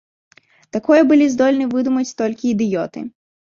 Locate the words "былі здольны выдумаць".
1.11-2.09